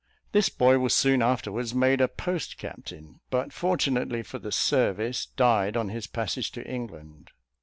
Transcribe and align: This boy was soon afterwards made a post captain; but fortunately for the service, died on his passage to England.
This 0.31 0.49
boy 0.49 0.79
was 0.79 0.95
soon 0.95 1.21
afterwards 1.21 1.75
made 1.75 2.01
a 2.01 2.07
post 2.07 2.57
captain; 2.57 3.19
but 3.29 3.53
fortunately 3.53 4.23
for 4.23 4.39
the 4.39 4.51
service, 4.51 5.27
died 5.27 5.77
on 5.77 5.89
his 5.89 6.07
passage 6.07 6.51
to 6.53 6.67
England. 6.67 7.29